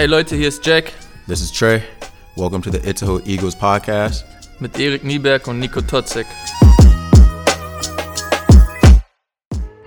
[0.00, 0.94] Hey Leute, hier ist Jack
[1.26, 1.82] This is Trey.
[2.34, 4.24] Welcome to the Idaho Eagles podcast.
[4.58, 6.26] mit Erik Nieberg und Nico Totzek.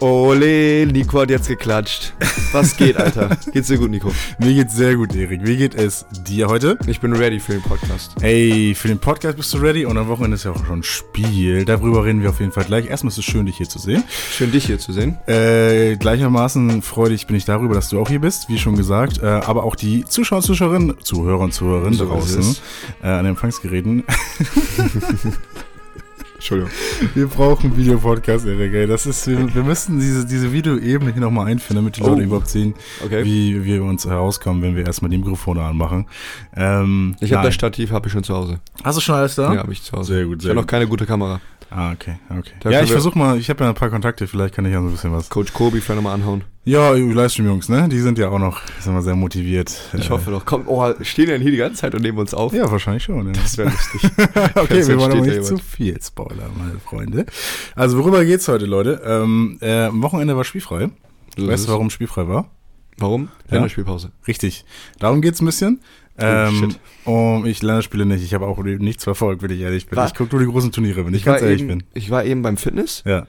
[0.04, 2.14] Ole, Nico hat jetzt geklatscht.
[2.52, 3.38] Was geht, Alter?
[3.54, 4.12] Geht's dir gut, Nico?
[4.38, 5.46] Mir geht's sehr gut, Erik.
[5.46, 6.78] Wie geht es dir heute?
[6.88, 8.22] Ich bin ready für den Podcast.
[8.22, 10.84] Ey, für den Podcast bist du ready und am Wochenende ist ja auch schon ein
[10.84, 11.64] Spiel.
[11.64, 12.88] Darüber reden wir auf jeden Fall gleich.
[12.88, 14.04] Erstmal ist es schön, dich hier zu sehen.
[14.30, 15.20] Schön, dich hier zu sehen.
[15.26, 19.24] Äh, gleichermaßen freudig bin ich darüber, dass du auch hier bist, wie schon gesagt.
[19.24, 22.58] Äh, aber auch die Zuschauer, Zuschauerinnen, Zuhörer und Zuhörerinnen So draußen
[23.02, 24.04] äh, an den Empfangsgeräten.
[26.44, 26.72] Entschuldigung.
[27.16, 28.74] Wir brauchen Videopodcast, Erik.
[28.74, 28.86] Ey.
[28.86, 32.26] Das ist, wir, wir müssen diese, diese Videoebene hier nochmal einführen, damit die Leute Oh.
[32.26, 32.74] überhaupt sehen,
[33.06, 33.24] Okay.
[33.24, 36.06] wie wir uns herauskommen, wenn wir erstmal die Mikrofone anmachen.
[36.54, 38.60] Ähm, Ich habe das Stativ, habe ich schon zu Hause.
[38.84, 39.54] Hast du schon alles da?
[39.54, 40.16] Ja, habe ich zu Hause.
[40.16, 41.40] Sehr gut, Ich sehr habe noch keine gute Kamera.
[41.70, 42.52] Ah, okay, okay.
[42.60, 44.74] Da ja, ich wir- versuch mal, ich habe ja ein paar Kontakte, vielleicht kann ich
[44.74, 45.30] ja so ein bisschen was.
[45.30, 46.44] Coach Kobi vielleicht nochmal anhauen.
[46.66, 47.90] Ja, Livestream-Jungs, ne?
[47.90, 49.78] Die sind ja auch noch, sagen wir, sehr motiviert.
[49.98, 50.46] Ich Äh, hoffe doch.
[50.46, 52.54] Komm, oh, stehen denn hier die ganze Zeit und nehmen uns auf?
[52.54, 53.26] Ja, wahrscheinlich schon.
[53.28, 53.34] Ja.
[53.34, 54.02] Das wäre lustig.
[54.56, 57.26] okay, wir wollen aber nicht ja zu viel Spoiler, meine Freunde.
[57.76, 59.02] Also, worüber geht's heute, Leute?
[59.06, 60.90] Ähm, äh, am Wochenende war spielfrei.
[61.38, 62.50] So weißt du, warum spielfrei war?
[62.98, 63.28] Warum?
[63.50, 63.56] Ja.
[63.56, 64.12] Länderspielpause.
[64.28, 64.64] Richtig.
[65.00, 65.82] Darum geht's ein bisschen.
[66.18, 66.80] Oh, Ähm, shit.
[67.06, 68.24] um, ich Länderspiele nicht.
[68.24, 69.98] Ich habe auch nichts verfolgt, wenn ich ehrlich bin.
[69.98, 70.12] Was?
[70.12, 71.84] Ich gucke nur die großen Turniere, wenn ich, Ich ganz war, ehrlich eben, bin.
[71.94, 73.26] ich war eben beim Fitness Ja.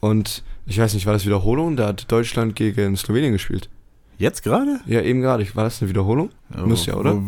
[0.00, 1.76] und ich weiß nicht, war das Wiederholung?
[1.76, 3.68] Da hat Deutschland gegen Slowenien gespielt.
[4.16, 4.78] Jetzt gerade?
[4.86, 5.44] Ja, eben gerade.
[5.56, 6.30] War das eine Wiederholung?
[6.56, 7.20] Ja, oder?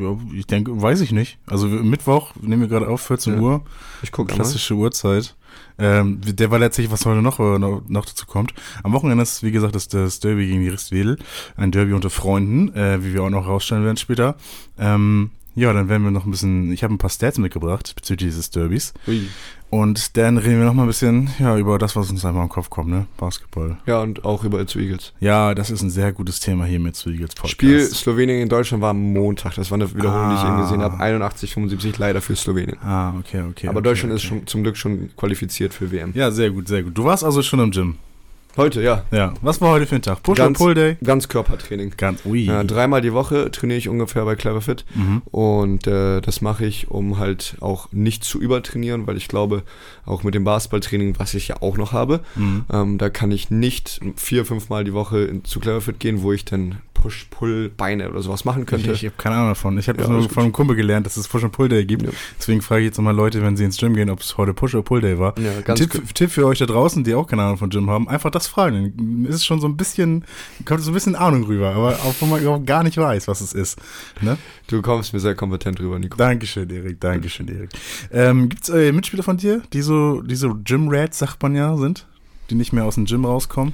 [0.00, 1.38] Ja, Ich denke, weiß ich nicht.
[1.46, 3.40] Also Mittwoch nehmen wir gerade auf, 14 Ja.
[3.40, 3.62] Uhr,
[4.02, 4.36] Ich gucke mal.
[4.36, 5.36] klassische Uhrzeit.
[5.78, 8.54] Ähm, der war letztlich, was heute noch, äh, noch, noch dazu kommt.
[8.82, 11.18] Am Wochenende ist, wie gesagt, das, das Derby gegen die Ristwedel.
[11.56, 14.36] Ein Derby unter Freunden, äh, wie wir auch noch rausstellen werden später.
[14.78, 18.28] Ähm, ja, dann werden wir noch ein bisschen, ich habe ein paar Stats mitgebracht bezüglich
[18.28, 18.94] dieses Derbys.
[19.06, 19.28] Ui.
[19.70, 22.48] Und dann reden wir noch mal ein bisschen ja, über das, was uns einfach im
[22.48, 23.06] Kopf kommt, ne?
[23.18, 23.76] Basketball.
[23.84, 25.12] Ja, und auch über zu Eagles.
[25.20, 27.50] Ja, das ist ein sehr gutes Thema hier mit zu Eagles Podcast.
[27.52, 29.56] Spiel Slowenien in Deutschland war am Montag.
[29.56, 30.54] Das war eine Wiederholung, die ich Ah.
[30.54, 30.98] eben gesehen habe.
[30.98, 32.78] 81, 75 leider für Slowenien.
[32.82, 33.68] Ah, okay, okay.
[33.68, 34.16] Aber okay, Deutschland okay.
[34.16, 36.12] ist schon zum Glück schon qualifiziert für WM.
[36.14, 36.96] Ja, sehr gut, sehr gut.
[36.96, 37.96] Du warst also schon im Gym.
[38.56, 39.04] Heute, ja.
[39.12, 39.34] Ja.
[39.40, 40.22] Was war heute für ein Tag?
[40.24, 40.96] Push Ganz- Pull Day?
[41.04, 41.92] Ganz Körpertraining.
[41.96, 42.40] Ganz, ui.
[42.40, 44.84] Ja, dreimal die Woche trainiere ich ungefähr bei Cleverfit.
[44.96, 45.22] mhm.
[45.30, 49.62] Und äh, das mache ich, um halt auch nicht zu übertrainieren, weil ich glaube,
[50.04, 52.64] auch mit dem Basketballtraining, was ich ja auch noch habe, Mhm.
[52.72, 56.32] ähm, da kann ich nicht vier, fünf Mal die Woche in, zu Cleverfit gehen, wo
[56.32, 58.92] ich dann Push, Pull, Beine oder sowas machen Ich, könnte.
[58.92, 59.78] ich habe keine Ahnung davon.
[59.78, 60.34] Ich habe Ja, nur alles gut.
[60.34, 62.02] von einem Kumpel gelernt, dass es Push and Pull Day gibt.
[62.02, 62.10] Ja.
[62.38, 64.74] Deswegen frage ich jetzt nochmal Leute, wenn sie ins Gym gehen, ob es heute Push
[64.74, 65.34] or Pull Day war.
[65.38, 68.30] ja, Tipp, Tipp, für euch da draußen, die auch keine Ahnung von Gym haben, einfach
[68.30, 68.92] das fragen.
[68.96, 70.24] Dann ist es schon so ein bisschen,
[70.64, 73.40] kommt so ein bisschen Ahnung rüber, aber auch wenn man überhaupt gar nicht weiß, was
[73.40, 73.78] es ist.
[74.20, 74.36] Ne?
[74.66, 76.16] Du kommst mir sehr kompetent rüber, Nico.
[76.16, 77.70] Dankeschön, Erik, Dankeschön, Erik.
[78.12, 81.76] Ähm, Gibt es äh, Mitspieler von dir, die so, die so Gym-Rats, sagt man ja,
[81.76, 82.06] sind?
[82.50, 83.72] Die nicht mehr aus dem Gym rauskommen?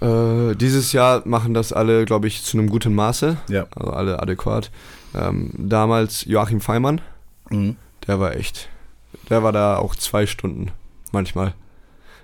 [0.00, 3.36] Äh, dieses Jahr machen das alle, glaube ich, zu einem guten Maße.
[3.48, 3.66] Ja.
[3.74, 4.70] Also alle adäquat.
[5.14, 7.00] Ähm, damals Joachim Feimann,
[7.50, 7.76] Mhm.
[8.06, 8.68] der war echt.
[9.28, 10.70] Der war da auch zwei Stunden
[11.12, 11.54] manchmal.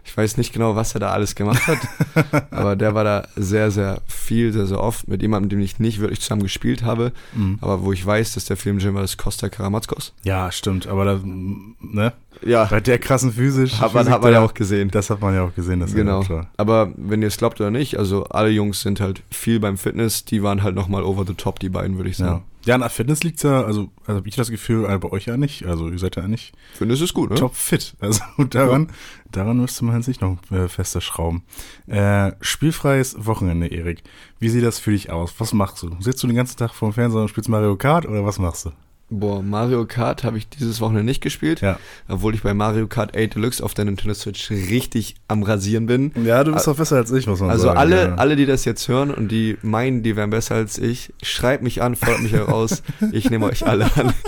[0.05, 1.79] Ich weiß nicht genau, was er da alles gemacht hat,
[2.51, 6.01] aber der war da sehr, sehr viel, sehr, sehr oft mit jemandem, dem ich nicht
[6.01, 7.59] wirklich zusammen gespielt habe, Mhm.
[7.61, 10.15] aber wo ich weiß, dass der Film war, das Costa Karamatskos.
[10.23, 12.15] Ja, stimmt, aber da, ne?
[12.45, 13.81] Ja, Bei der krassen physisch.
[13.81, 14.91] hat man, Physik hat man ja auch gesehen.
[14.91, 16.23] Das hat man ja auch gesehen, das ist Genau.
[16.23, 16.47] ja.
[16.57, 20.25] Aber wenn ihr es glaubt oder nicht, also alle Jungs sind halt viel beim Fitness,
[20.25, 22.27] die waren halt nochmal over the top, die beiden, würde ich Ja.
[22.27, 22.45] sagen.
[22.65, 25.37] ja, nach Fitness liegt's ja, also, also habe ich das Gefühl, äh, bei euch ja
[25.37, 25.65] nicht.
[25.67, 27.37] Also ihr seid ja eigentlich Fitness ist gut, ne?
[27.37, 27.95] top fit.
[28.01, 28.89] Also daran,
[29.33, 31.43] daran müsste man nicht noch äh, fester schrauben.
[31.87, 34.03] Äh, spielfreies Wochenende, Erik.
[34.39, 35.35] Wie sieht das für dich aus?
[35.39, 35.91] Was machst du?
[36.01, 38.67] Sitzt du den ganzen Tag vor dem Fernseher und spielst Mario Kart oder was machst
[38.67, 38.71] du?
[39.11, 41.79] Boah, Mario Kart habe ich dieses Wochenende nicht gespielt, Ja.
[42.09, 46.13] obwohl ich bei Mario Kart 8 Deluxe auf der Nintendo Switch richtig am Rasieren bin.
[46.25, 47.79] Ja, du bist doch besser als ich, muss man Also sagen.
[47.79, 48.15] alle, ja.
[48.17, 51.81] alle, die das jetzt hören und die meinen, die wären besser als ich, schreibt mich
[51.81, 52.83] an, fordert mich heraus.
[53.13, 54.13] Ich nehme euch alle an.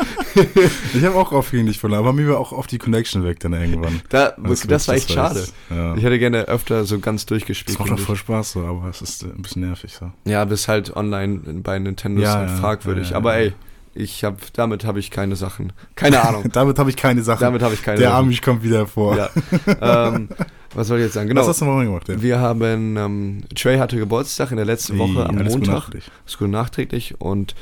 [0.94, 3.40] Ich habe auch oft gegen dich verloren, aber mir war auch oft die Connection weg
[3.40, 4.00] dann irgendwann.
[4.10, 5.44] Da, Das das, war echt schade.
[5.70, 5.96] Ja.
[5.96, 7.78] Ich hätte gerne öfter so ganz Das durchgespielt.
[7.80, 8.16] macht doch voll.
[8.16, 10.12] Spaß so, aber es ist ein bisschen nervig so.
[10.24, 13.14] Ja, bis halt online bei Nintendo Ja, halt fragwürdig.
[13.16, 13.52] Aber ey,
[14.00, 15.72] ich hab, damit habe ich keine Sachen.
[15.94, 16.44] Keine Ahnung.
[16.52, 17.40] Damit habe ich keine Sache.
[17.40, 18.26] damit habe ich keine Der Sachen.
[18.26, 19.16] Amish kommt wieder vor.
[19.16, 19.28] Ja.
[19.80, 20.28] ähm,
[20.74, 21.28] was soll ich jetzt sagen?
[21.28, 21.40] Genau.
[21.42, 22.08] Was hast du morgen gemacht?
[22.08, 22.20] Ja?
[22.22, 25.90] Wir haben, ähm, Trey hatte Geburtstag in der letzten Woche am alles Montag.
[25.90, 27.54] Das ist gut nachträglich und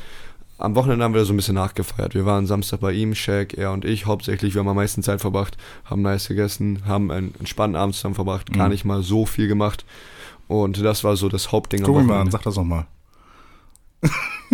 [0.58, 2.14] am Wochenende haben wir so ein bisschen nachgefeiert.
[2.14, 4.55] Wir waren Samstag bei ihm, Shaq, er und ich hauptsächlich.
[4.55, 8.52] Wir haben am meisten Zeit verbracht, haben nice gegessen, haben einen entspannten Abend zusammen verbracht,
[8.52, 8.73] gar Mhm.
[8.73, 9.85] nicht mal so viel gemacht.
[10.49, 12.32] Und das war so das Hauptding Guck mich mal an, Wochenende.
[12.32, 12.87] sag das nochmal.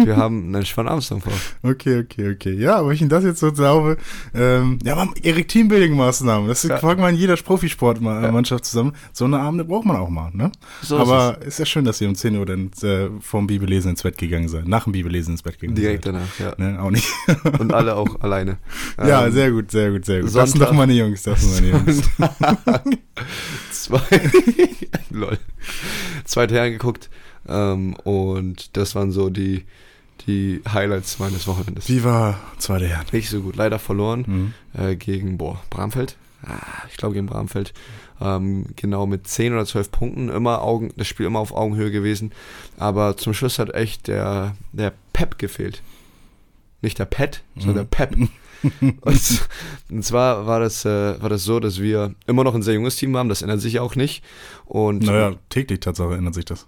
[0.04, 1.32] Wir haben einen Schwan Armstrong vor.
[1.62, 2.52] Okay, okay, okay.
[2.54, 3.96] Ja, aber ich Ihnen das jetzt so glaube,
[4.34, 6.76] ähm, ja, man, Erik Teambuilding-Maßnahmen, das Ja.
[6.78, 8.68] fragt man in jeder Profisportmannschaft Ja.
[8.70, 8.92] zusammen.
[9.12, 10.52] So eine Abende braucht man auch mal, ne?
[10.82, 13.90] So ist aber ist, ja schön, dass Sie um 10 Uhr dann äh, vorm Bibellesen
[13.90, 16.14] ins Bett gegangen seid, nach dem Bibellesen ins Bett gegangen Direkt seid.
[16.14, 16.54] danach, ja.
[16.58, 17.08] Ne, auch nicht.
[17.58, 18.58] Und alle auch alleine.
[18.98, 20.26] ja, Ähm, sehr gut, sehr gut, sehr gut.
[20.26, 22.02] Das sind Sonntag- doch meine Jungs, das sind meine Jungs.
[23.70, 24.00] zwei,
[25.10, 25.38] lol,
[26.24, 27.10] zweite Herren geguckt
[27.48, 29.64] ähm, und das waren so die,
[30.26, 31.88] die Highlights meines Wochenendes.
[31.88, 33.06] Wie war zweite Herren?
[33.12, 34.80] Nicht so gut, leider verloren Mhm.
[34.80, 36.16] äh, gegen, boah, Bramfeld.
[36.46, 36.60] Ah,
[36.90, 37.72] ich glaube gegen Bramfeld.
[38.20, 42.32] Ähm, genau mit 10 oder 12 Punkten, immer Augen, das Spiel immer auf Augenhöhe gewesen.
[42.76, 45.82] Aber zum Schluss hat echt der, der Pep gefehlt.
[46.82, 48.14] Nicht der Pet, sondern der Pep.
[49.02, 49.46] Und,
[49.90, 52.96] und zwar war das, äh, war das so, dass wir immer noch ein sehr junges
[52.96, 54.24] Team haben, das ändert sich auch nicht.
[54.64, 56.66] Und Naja, täglich Tatsache ändert sich das.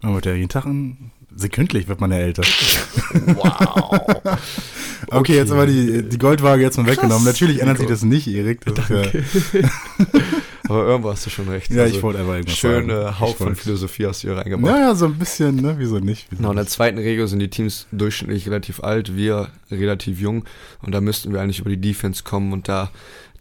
[0.00, 2.42] Man wird ja jeden Tag ein, sekündlich wird man ja älter.
[3.34, 4.00] wow.
[5.10, 7.24] Okay, jetzt aber die, die Goldwaage jetzt mal weggenommen.
[7.24, 8.60] Natürlich ändert sich das nicht, Erik.
[8.64, 9.02] Das ja,
[10.68, 11.70] Aber irgendwo hast du schon recht.
[11.70, 13.18] ja, Also, ich wollte aber irgendwas Schön sagen.
[13.20, 14.70] Hauch von Philosophie hast du hier reingebracht.
[14.70, 15.76] Naja, so ein bisschen, ne?
[15.78, 16.26] Wieso nicht?
[16.28, 20.44] Wieso Genau, in der zweiten Regel sind die Teams durchschnittlich relativ alt, wir relativ jung
[20.82, 22.90] und da müssten wir eigentlich über die Defense kommen und da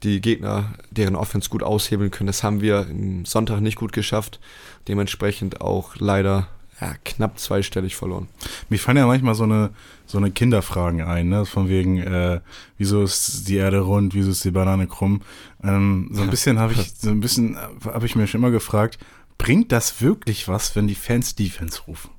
[0.03, 2.27] die Gegner deren Offense gut aushebeln können.
[2.27, 4.39] Das haben wir am Sonntag nicht gut geschafft.
[4.87, 6.47] Dementsprechend auch leider
[6.79, 8.27] ja, knapp zweistellig verloren.
[8.69, 9.71] Mir fallen ja manchmal so eine,
[10.05, 11.45] so eine Kinderfragen ein, ne?
[11.45, 12.39] Von wegen, äh,
[12.77, 15.21] wieso ist die Erde rund, wieso ist die Banane krumm?
[15.63, 18.99] Ähm, so ein bisschen habe ich, so ein bisschen habe ich mir schon immer gefragt,
[19.37, 22.11] bringt das wirklich was, wenn die Fans Defense rufen?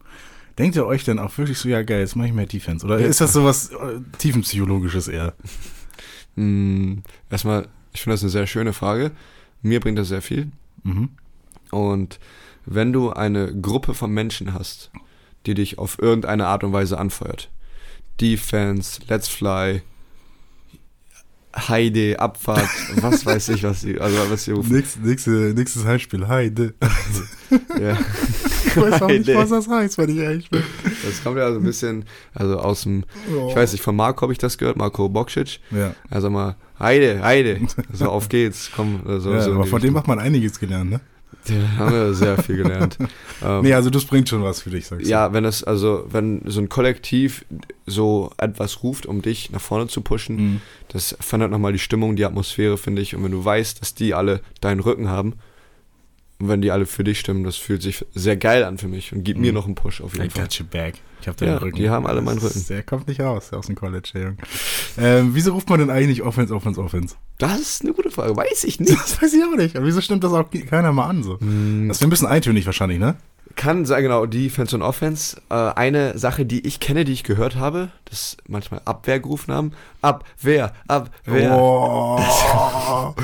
[0.59, 2.85] Denkt ihr euch dann auch wirklich so, ja geil, jetzt mache ich mehr Defense?
[2.85, 5.35] Oder ist das sowas äh, tiefenpsychologisches eher?
[6.39, 9.11] Hm, erstmal, ich finde das eine sehr schöne Frage.
[9.61, 10.53] Mir bringt das sehr viel.
[10.85, 11.11] Mhm.
[11.73, 12.21] Und
[12.65, 14.93] wenn du eine Gruppe von Menschen hast,
[15.47, 17.51] die dich auf irgendeine Art und Weise anfeuert,
[18.21, 19.83] Defense, Let's Fly,
[21.57, 22.69] Heide, Abfahrt,
[23.01, 24.77] was weiß ich, was sie, also was sie rufen.
[24.77, 26.75] Nächstes, nächste, nächstes Heimspiel, Heide.
[27.81, 27.97] Ja.
[28.67, 29.39] Ich weiß auch nicht, Heide.
[29.39, 30.63] was das heißt, wenn ich ehrlich bin.
[31.03, 32.05] Das kommt ja so ein bisschen,
[32.35, 33.05] also aus dem,
[33.35, 33.49] Oh.
[33.49, 35.59] ich weiß nicht, von Marco habe ich das gehört, Marco Bokcic.
[35.71, 37.61] Ja, Also mal, Heide, Heide,
[37.93, 39.01] so auf geht's, komm.
[39.07, 41.01] So, ja so aber von dem macht man einiges gelernt, ne?
[41.49, 42.99] Da haben wir sehr viel gelernt.
[43.43, 45.11] ähm, Nee, also das bringt schon was für dich, sagst du.
[45.11, 47.45] Ja, wenn es, also, wenn so ein Kollektiv
[47.87, 50.61] so etwas ruft, um dich nach vorne zu pushen, Mhm.
[50.89, 53.15] das verändert nochmal die Stimmung, die Atmosphäre, finde ich.
[53.15, 55.35] Und wenn du weißt, dass die alle deinen Rücken haben,
[56.41, 59.13] und wenn die alle für dich stimmen, das fühlt sich sehr geil an für mich
[59.13, 59.55] und gibt mir Mhm.
[59.55, 60.43] noch einen Push auf jeden I Fall.
[60.45, 60.95] got your back.
[61.21, 61.77] Ich hab deinen Ja, Rücken.
[61.77, 62.65] die haben alle meinen Rücken.
[62.69, 64.37] Der kommt nicht raus aus dem College, der Junge.
[64.99, 67.17] Ähm, wieso ruft man denn eigentlich Offense, Offense, Offense?
[67.39, 68.93] Das ist eine gute Frage, weiß ich nicht.
[68.99, 69.77] Das weiß ich auch nicht.
[69.77, 71.41] Aber wieso stimmt das auch keiner mal an so?
[71.41, 73.17] Hm, Das wäre ein bisschen eintönig wahrscheinlich, ne?
[73.59, 75.37] Kann sein, genau, Defense und Offense.
[75.51, 79.73] Äh, eine Sache, die ich kenne, die ich gehört habe, das manchmal Abwehr gerufen haben.
[80.01, 81.57] Abwehr, Abwehr.
[81.59, 82.19] Oh,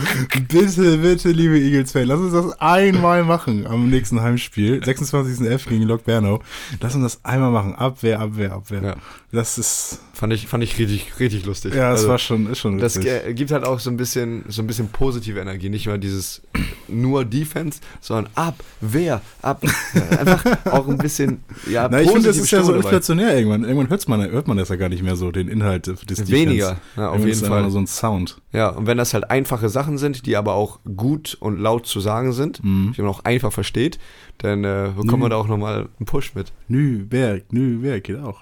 [0.48, 4.80] bitte, bitte, liebe Eagles-Fan, lass uns das einmal machen am nächsten Heimspiel.
[4.80, 5.68] 26.11.
[5.68, 6.42] gegen Lok Bernau.
[6.80, 7.76] Lass uns das einmal machen.
[7.76, 8.82] Abwehr, Abwehr, Abwehr.
[8.82, 8.94] Ja.
[9.30, 11.74] Das ist, Fand ich, fand ich richtig, richtig lustig.
[11.74, 13.10] ja, das Also, war schon, ist schon Das witzig.
[13.24, 16.40] ge- gibt halt auch so ein bisschen, so ein bisschen positive Energie, nicht mal dieses
[16.86, 19.62] nur Defense, sondern Abwehr, ab,
[20.26, 22.84] einfach auch ein bisschen, ja, Na, ich finde, das ist ja so dabei.
[22.84, 23.64] inflationär irgendwann.
[23.64, 26.32] Irgendwann hört man, hört man das ja gar nicht mehr so, den Inhalt des Defense.
[26.32, 27.70] Weniger, ja, auf jeden Fall.
[27.70, 28.40] so ein Sound.
[28.52, 32.00] Ja, und wenn das halt einfache Sachen sind, die aber auch gut und laut zu
[32.00, 32.92] sagen sind, Mhm.
[32.96, 33.98] die man auch einfach versteht,
[34.38, 36.52] dann äh, bekommt man da auch nochmal einen Push mit.
[36.68, 38.40] Nürnberg, Nürnberg, geht auch.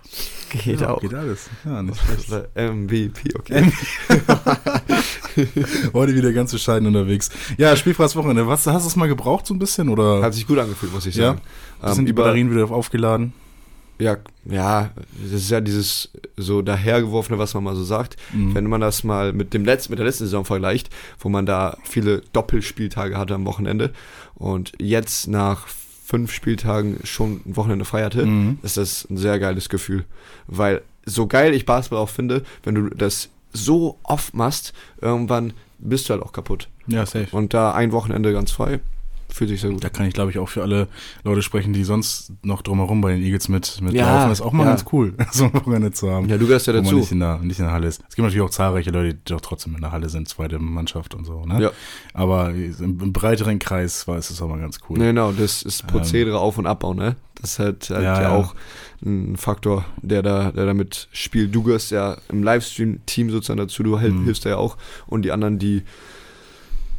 [0.64, 1.00] Geht ja, auch.
[1.00, 1.48] Geht alles.
[1.64, 2.30] Ja, nicht schlecht.
[2.56, 3.72] MVP, okay.
[5.92, 7.30] Heute wieder ganz bescheiden unterwegs.
[7.58, 8.46] Ja, spielfreies Wochenende.
[8.46, 9.88] Was, hast du es mal gebraucht so ein bisschen?
[9.88, 11.28] Oder Hat sich gut angefühlt, muss ich Ja?
[11.28, 11.40] sagen.
[11.82, 13.32] Ähm, sind die über- Batterien wieder aufgeladen?
[13.98, 14.90] Ja, ja,
[15.22, 18.16] das ist ja dieses so dahergeworfene, was man mal so sagt.
[18.32, 18.54] Mhm.
[18.54, 21.76] Wenn man das mal mit dem letzten, mit der letzten Saison vergleicht, wo man da
[21.84, 23.92] viele Doppelspieltage hatte am Wochenende
[24.34, 25.68] und jetzt nach
[26.04, 28.58] fünf Spieltagen schon ein Wochenende frei hatte, Mhm.
[28.62, 30.04] ist das ein sehr geiles Gefühl.
[30.48, 36.08] Weil so geil ich Basketball auch finde, wenn du das so oft machst, irgendwann bist
[36.08, 36.68] du halt auch kaputt.
[36.86, 37.28] Ja, safe.
[37.32, 38.80] Und da ein Wochenende ganz frei,
[39.32, 39.82] fühlt sich sehr gut.
[39.82, 40.88] Da kann ich, glaube ich, auch für alle
[41.24, 44.28] Leute sprechen, die sonst noch drumherum bei den Eagles mit, mit Ja, laufen.
[44.30, 44.70] Das ist auch mal ja.
[44.70, 46.28] ganz cool, so ein Wochenende zu haben.
[46.28, 46.96] Ja, du gehörst ja dazu.
[46.96, 48.02] nicht in, der, nicht in der Halle ist.
[48.08, 51.14] Es gibt natürlich auch zahlreiche Leute, die doch trotzdem in der Halle sind, zweite Mannschaft
[51.14, 51.44] und so.
[51.44, 51.62] Ne?
[51.62, 51.70] Ja.
[52.14, 54.98] Aber im, breiteren Kreis war es das auch mal ganz cool.
[54.98, 57.16] Genau, das ist Prozedere Auf- und Abbau, ne?
[57.40, 58.54] Das ist halt, halt Ja, ja, auch
[59.04, 61.52] ein Faktor, der da, der damit spielt.
[61.54, 64.24] Du gehörst ja im Livestream-Team sozusagen dazu, du Mhm.
[64.24, 64.76] hilfst da ja auch.
[65.08, 65.82] Und die anderen, die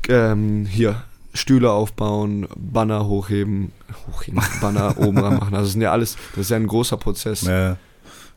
[0.09, 3.71] ähm, hier Stühle aufbauen, Banner hochheben,
[4.07, 5.53] hochheben, Banner oben ran machen.
[5.55, 7.41] Also das sind ja alles, das ist ja ein großer Prozess.
[7.41, 7.77] Ja.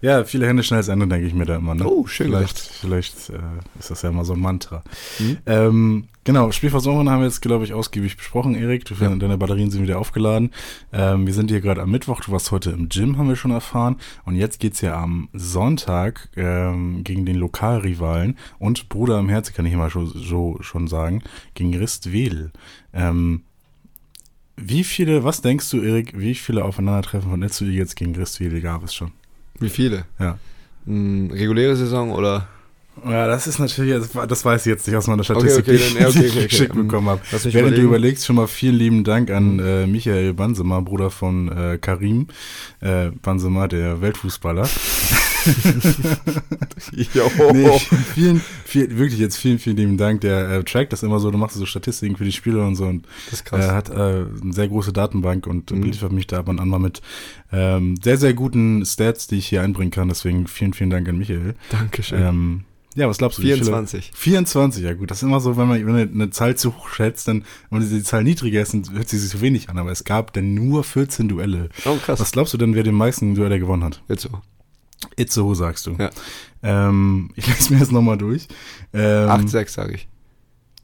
[0.01, 1.75] Ja, viele Hände schnell als Ende, denke ich mir da immer.
[1.75, 1.87] Ne?
[1.87, 3.39] Oh, schön Vielleicht, vielleicht äh,
[3.79, 4.83] ist das ja immer so ein Mantra.
[5.19, 5.39] Mhm.
[5.47, 8.85] Ähm, genau, Spielversorgung haben wir jetzt, glaube ich, ausgiebig besprochen, Erik.
[8.85, 9.15] Du, Ja.
[9.15, 10.51] Deine Batterien sind wieder aufgeladen.
[10.93, 12.21] Ähm, wir sind hier gerade am Mittwoch.
[12.21, 13.97] Du warst heute im Gym, haben wir schon erfahren.
[14.25, 19.67] Und jetzt geht's ja am Sonntag ähm, gegen den Lokalrivalen und Bruder im Herzen, kann
[19.67, 21.23] ich immer schon, so, schon sagen,
[21.55, 22.53] gegen Ristwedel.
[22.93, 23.43] Ähm,
[24.57, 28.83] wie viele, was denkst du, Erik, wie viele Aufeinandertreffen von Netzu jetzt gegen Ristwedel gab
[28.83, 29.13] es schon?
[29.61, 30.05] Wie viele?
[30.19, 30.39] Ja.
[30.87, 32.49] Hm, reguläre Saison oder?
[33.05, 33.95] Ja, das ist natürlich,
[34.27, 36.37] das, weiß ich jetzt nicht aus meiner Statistik, okay, dann- ja, okay, die okay, ich
[36.37, 36.47] okay.
[36.49, 37.21] geschickt Ähm, bekommen habe.
[37.31, 37.83] Während du überlegen.
[37.89, 42.29] überlegst, schon mal vielen lieben Dank an äh, Michael Bansemer, Bruder von äh, Karim
[42.81, 44.67] äh, Bansemer, der Weltfußballer.
[47.15, 47.31] Jo.
[47.53, 47.79] Nee,
[48.15, 50.21] vielen, vielen, wirklich jetzt vielen, vielen lieben Dank.
[50.21, 52.85] Der äh, trackt das immer so, du machst so Statistiken für die Spieler und so
[52.87, 53.65] und Das ist krass.
[53.65, 55.81] er hat äh, eine sehr große Datenbank und Mhm.
[55.81, 57.01] beliefert mich da ab und an mal mit
[57.53, 60.09] ähm, sehr, sehr guten Stats, die ich hier einbringen kann.
[60.09, 61.55] Deswegen vielen, vielen Dank an Michael.
[61.71, 62.23] Dankeschön.
[62.23, 63.43] Ähm, ja, was glaubst du?
[63.43, 64.11] wie viele- 24.
[64.15, 65.11] 24, ja gut.
[65.11, 67.81] Das ist immer so, wenn man wenn man eine Zahl zu hoch schätzt, dann, wenn
[67.89, 69.77] die Zahl niedriger ist, dann hört sie sich so wenig an.
[69.79, 71.69] Aber es gab denn nur 14 Duelle.
[71.85, 72.21] Oh, krass.
[72.21, 74.03] Was glaubst du denn, wer den meisten Duelle gewonnen hat?
[74.09, 74.31] Jetzt so.
[75.17, 75.97] Itzehoe, sagst du.
[75.99, 76.11] Ja.
[76.63, 78.49] Ähm, ich lese mir das nochmal durch.
[78.93, 80.09] Ähm, 8-6 sage ich.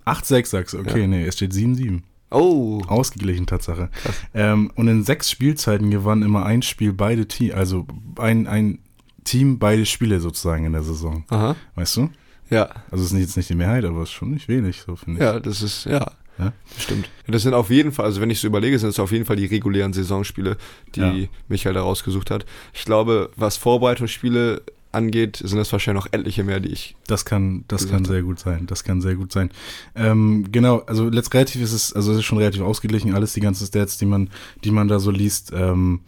[0.07, 0.79] 8-6 sagst du.
[0.81, 1.07] Okay, Ja.
[1.07, 2.01] nee, es steht 7-7.
[2.31, 2.81] Oh.
[2.87, 3.91] Ausgeglichen, Tatsache.
[4.33, 7.87] Ähm, und in sechs Spielzeiten gewann immer ein Spiel beide Team, also
[8.19, 8.79] ein, ein
[9.25, 11.25] Team beide Spiele sozusagen in der Saison.
[11.29, 11.57] Aha.
[11.75, 12.09] Weißt du?
[12.49, 12.71] Ja.
[12.91, 15.21] Also es ist jetzt nicht die Mehrheit, aber es ist schon nicht wenig, so finde
[15.21, 15.25] ich.
[15.25, 16.11] Ja, das ist, ja.
[16.39, 16.53] Ja?
[16.79, 17.09] Stimmt.
[17.27, 19.37] Das sind auf jeden Fall, also wenn ich so überlege, sind es auf jeden Fall
[19.37, 20.57] die regulären Saisonspiele,
[20.95, 21.15] die Ja.
[21.49, 22.47] Michael da rausgesucht hat.
[22.73, 24.63] Ich glaube, was Vorbereitungsspiele
[24.93, 26.97] angeht, sind das wahrscheinlich noch etliche mehr, die ich.
[27.07, 28.67] Das kann, das kann sehr gut sein.
[28.67, 29.51] Das kann sehr gut sein.
[29.95, 33.41] Ähm, genau, also letzt relativ ist es, also es ist schon relativ ausgeglichen, alles die
[33.41, 34.29] ganzen Stats, die man,
[34.65, 35.51] die man da so liest.
[35.55, 36.01] Ähm,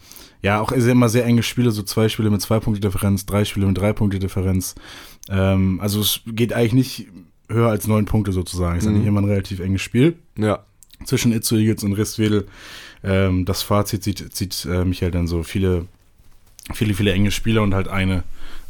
[0.43, 3.47] ja, auch sehr- immer sehr enge Spiele, so zwei Spiele mit zwei Punkte Differenz, drei
[3.47, 4.75] Spiele mit drei Punkte Differenz.
[5.31, 7.07] Ähm, also es geht eigentlich nicht
[7.48, 8.78] höher als neun Punkte sozusagen.
[8.78, 8.96] Es ist Mhm.
[8.96, 10.64] eigentlich immer ein relativ enges Spiel Ja.
[11.04, 12.46] zwischen Itzu Eagles und Ristwedel.
[13.02, 15.86] Ähm, das Fazit sieht, sieht äh, Michael dann so viele,
[16.72, 18.22] viele, viele enge Spiele und halt eine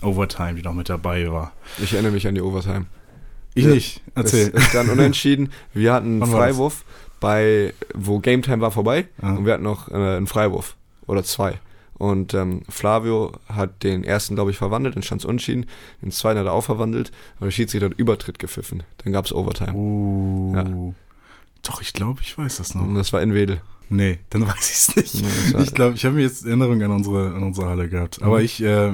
[0.02, 1.52] Overtime, die noch mit dabei war.
[1.82, 2.86] Ich erinnere mich an die Overtime.
[3.54, 3.70] Ich Ja.
[3.70, 4.02] nicht.
[4.16, 4.50] Erzähl.
[4.52, 5.50] Es ist dann unentschieden.
[5.72, 6.30] Wir hatten einen?
[6.32, 6.84] Freiwurf
[7.20, 9.34] bei, wo Game Time war vorbei Ah.
[9.34, 10.74] und wir hatten noch äh, einen Freiwurf
[11.06, 11.60] oder zwei.
[11.96, 15.66] Und ähm, Flavio hat den ersten, glaube ich, verwandelt, dann stand es unentschieden.
[16.02, 18.82] Den zweiten hat er auch verwandelt, aber der Schiedsrichter hat Übertritt gepfiffen.
[18.98, 19.74] Dann gab es Overtime.
[19.74, 20.52] Oh.
[20.54, 20.94] Ja.
[21.62, 22.82] Doch, ich glaube, ich weiß das noch.
[22.82, 23.60] Und das war in Wedel.
[23.90, 25.24] Nee, dann weiß ich es nicht.
[25.26, 28.22] Das war- Ich glaube, ich habe mir jetzt Erinnerung an unsere, an unsere Halle gehabt.
[28.22, 28.44] Aber Mhm.
[28.44, 28.92] ich, äh,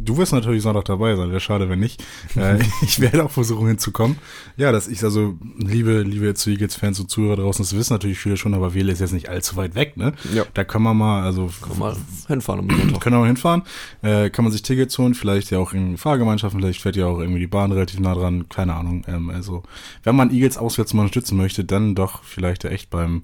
[0.00, 2.02] du wirst natürlich Sonntag dabei sein, wäre schade, wenn nicht.
[2.36, 4.18] Äh, ich werde auch versuchen hinzukommen.
[4.56, 8.36] Ja, dass ich, also, liebe, liebe jetzt Eagles-Fans und Zuhörer draußen, das wissen natürlich viele
[8.36, 10.12] schon, aber Wähle ist jetzt nicht allzu weit weg, ne?
[10.34, 10.44] Ja.
[10.54, 13.00] Da kann man mal, also, Kann mal hinfahren Sonntag.
[13.00, 13.62] können wir mal hinfahren.
[14.02, 17.20] Äh, kann man sich Tickets holen, vielleicht ja auch in Fahrgemeinschaften, vielleicht fährt ja auch
[17.20, 19.04] irgendwie die Bahn relativ nah dran, keine Ahnung.
[19.08, 19.62] Ähm, also,
[20.02, 23.22] wenn man Eagles auswärts mal unterstützen möchte, dann doch vielleicht ja echt beim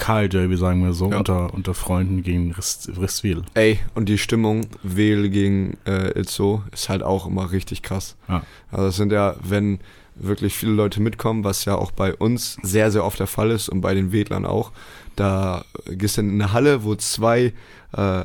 [0.00, 1.18] Lokalderby, sagen wir so, Ja.
[1.18, 3.42] unter, unter Freunden gegen Rist, Ristwil.
[3.54, 8.16] Ey, und die Stimmung Wedel gegen äh, Itzo ist halt auch immer richtig krass.
[8.28, 8.42] Ja.
[8.70, 9.78] Also es sind ja, wenn
[10.14, 13.68] wirklich viele Leute mitkommen, was ja auch bei uns sehr, sehr oft der Fall ist
[13.68, 14.72] und bei den Wedlern auch,
[15.16, 17.52] da gehst du in eine Halle, wo zwei
[17.92, 18.22] äh,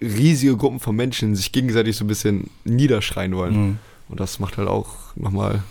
[0.00, 3.54] riesige Gruppen von Menschen sich gegenseitig so ein bisschen niederschreien wollen.
[3.56, 3.78] Mhm.
[4.08, 5.62] Und das macht halt auch nochmal,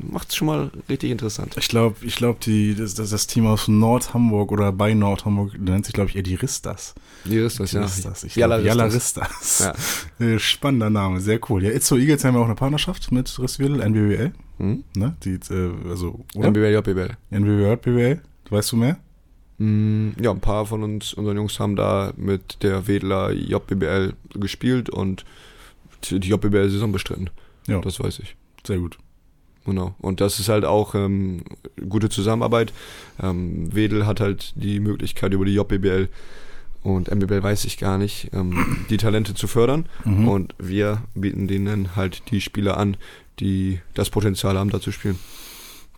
[0.00, 1.54] macht es schon mal richtig interessant.
[1.58, 5.94] Ich glaube, ich glaub, die, das, das, Team aus Nord-Hamburg oder bei Nord-Hamburg nennt sich,
[5.94, 6.94] glaube ich, eher die Ristas.
[7.24, 7.82] Die ist das, Die ja.
[7.82, 8.24] Ristas.
[8.24, 9.30] Ich Jalla glaub, Jalla Ristas.
[9.40, 10.06] Ristas.
[10.18, 10.26] Ja.
[10.26, 11.62] Äh, Spannender Name, sehr cool.
[11.62, 14.32] Ja, Itzo Eagles haben ja auch eine Partnerschaft mit Ristwil, NBWL.
[14.58, 14.84] Hm?
[14.96, 15.16] Ne?
[15.22, 16.48] Die, äh, also, oder?
[16.48, 17.16] NBL, JBL.
[17.30, 18.22] NBWL, BWL.
[18.50, 18.98] Weißt du mehr?
[19.58, 24.90] Mm, Ja, ein paar von uns, unseren Jungs haben da mit der Wedler JBL gespielt
[24.90, 25.24] und
[26.04, 27.30] die die JBL-Saison bestritten.
[27.66, 27.80] Ja.
[27.80, 28.36] Das weiß ich.
[28.66, 28.98] Sehr gut.
[29.64, 29.94] Genau.
[29.98, 31.42] Und das ist halt auch ähm,
[31.88, 32.72] gute Zusammenarbeit.
[33.22, 36.08] Ähm, Wedel hat halt die Möglichkeit über die JBL
[36.82, 39.86] und MBBL weiß ich gar nicht, ähm, die Talente zu fördern.
[40.04, 40.28] Mhm.
[40.28, 42.96] Und wir bieten denen halt die Spieler an,
[43.40, 45.18] die das Potenzial haben, da zu spielen.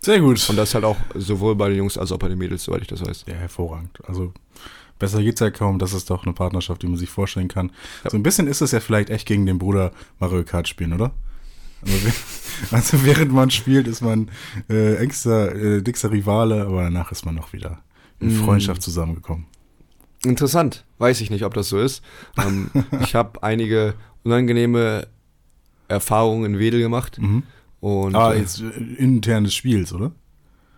[0.00, 0.48] Sehr gut.
[0.48, 2.88] Und das halt auch sowohl bei den Jungs als auch bei den Mädels, soweit ich
[2.88, 3.24] das weiß.
[3.26, 3.98] Ja, hervorragend.
[4.06, 4.32] Also
[5.00, 5.80] besser geht's ja kaum.
[5.80, 7.72] Das ist doch eine Partnerschaft, die man sich vorstellen kann.
[8.04, 8.10] Ja.
[8.10, 11.12] So ein bisschen ist es ja vielleicht echt gegen den Bruder Mario Kart spielen, oder?
[11.82, 12.08] Also,
[12.70, 14.30] also während man spielt, ist man
[14.68, 17.78] äh, engster, äh, dickster Rivale, aber danach ist man noch wieder
[18.20, 18.44] in Mm.
[18.44, 19.44] Freundschaft zusammengekommen.
[20.24, 20.84] Interessant.
[20.98, 22.02] Weiß ich nicht, ob das so ist.
[22.38, 22.70] Ähm,
[23.02, 25.06] ich habe einige unangenehme
[25.88, 27.18] Erfahrungen in Wedel gemacht.
[27.20, 27.42] Mhm.
[27.80, 30.12] Und äh, jetzt äh, intern des Spiels, oder?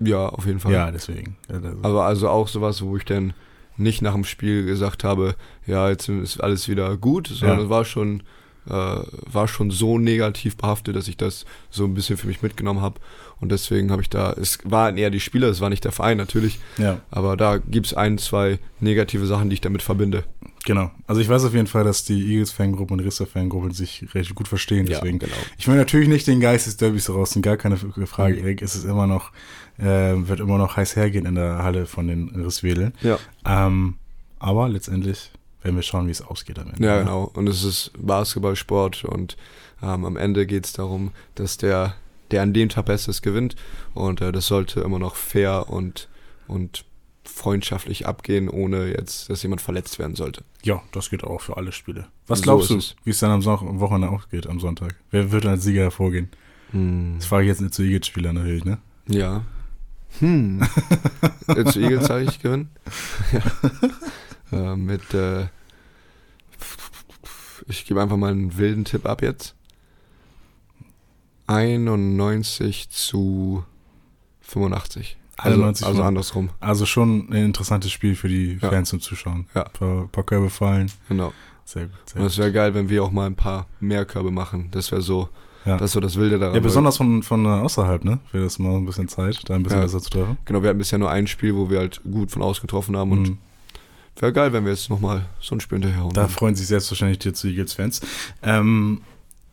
[0.00, 0.72] Ja, auf jeden Fall.
[0.72, 1.36] Ja, deswegen.
[1.82, 3.32] Aber also auch sowas, wo ich dann
[3.76, 5.36] nicht nach dem Spiel gesagt habe,
[5.66, 7.64] ja, jetzt ist alles wieder gut, sondern Ja.
[7.64, 8.22] es war schon,
[8.68, 9.00] äh,
[9.32, 13.00] war schon so negativ behaftet, dass ich das so ein bisschen für mich mitgenommen habe.
[13.40, 16.16] Und deswegen habe ich da, es waren eher die Spieler, es war nicht der Verein
[16.16, 17.00] natürlich, ja.
[17.10, 20.24] aber da gibt es ein, zwei negative Sachen, die ich damit verbinde.
[20.64, 20.90] Genau.
[21.06, 24.86] Also ich weiß auf jeden Fall, dass die Eagles-Fangruppe und Rissa-Fangruppe sich recht gut verstehen.
[24.86, 25.18] Deswegen.
[25.18, 25.32] genau.
[25.56, 28.60] Ich will natürlich nicht den Geist des Derbys raus, gar keine Frage, Erik.
[28.60, 29.30] Es ist immer noch,
[29.78, 32.92] äh, wird immer noch heiß hergehen in der Halle von den Risswedeln.
[33.02, 33.18] Ja.
[33.46, 33.94] Ähm,
[34.40, 35.30] aber letztendlich
[35.62, 36.84] werden wir schauen, wie es ausgeht am Ende.
[36.84, 37.04] Ja, ne?
[37.04, 37.30] genau.
[37.34, 39.36] Und es ist Basketballsport und
[39.82, 41.94] ähm, am Ende geht es darum, dass der,
[42.30, 43.56] der an dem Tag Bestes gewinnt.
[43.94, 46.08] Und äh, das sollte immer noch fair und,
[46.46, 46.84] und
[47.24, 50.42] freundschaftlich abgehen, ohne jetzt, dass jemand verletzt werden sollte.
[50.62, 52.06] Ja, das geht auch für alle Spiele.
[52.26, 54.94] Was So glaubst du, wie es dann am, Son am Wochenende ausgeht, am Sonntag?
[55.10, 56.30] Wer wird als Sieger hervorgehen?
[56.72, 58.78] Das frage ich jetzt nicht zu Eagles-Spielern natürlich, ne?
[59.06, 59.42] Ja.
[60.18, 60.60] Hm.
[61.66, 62.70] Zu Eagles sage ich gewinnen.
[63.32, 63.40] ja.
[64.52, 65.46] Äh, mit, äh,
[67.66, 69.54] ich gebe einfach mal einen wilden Tipp ab jetzt.
[71.46, 73.64] 91 zu
[74.42, 75.16] 85.
[75.36, 78.70] Also, 91 also andersrum, Also schon ein interessantes Spiel für die Ja.
[78.70, 79.46] Fans zum Zuschauen.
[79.54, 79.64] Ja.
[79.66, 80.90] Ein paar, paar Körbe fallen.
[81.08, 81.32] genau.
[81.64, 81.92] Sehr gut.
[82.06, 84.68] Sehr Und es wäre geil, wenn wir auch mal ein paar mehr Körbe machen.
[84.70, 85.28] Das wäre so,
[85.66, 85.76] Ja.
[85.76, 86.54] das so das Wilde daran.
[86.54, 88.20] Ja, besonders von, von äh, außerhalb, ne?
[88.32, 89.84] Wäre das mal ein bisschen Zeit, da ein bisschen Ja.
[89.84, 90.38] besser zu treffen.
[90.46, 93.12] Genau, wir hatten bisher nur ein Spiel, wo wir halt gut von außen getroffen haben.
[93.12, 93.38] Und Mhm.
[94.22, 96.12] Wäre geil, wenn wir jetzt nochmal so ein Spiel hinterherhauen.
[96.12, 98.00] Da freuen sich selbstverständlich die Eagles-Fans.
[98.42, 99.00] Ähm,